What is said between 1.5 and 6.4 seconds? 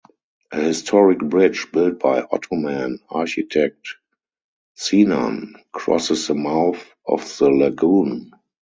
built by Ottoman architect Sinan, crosses the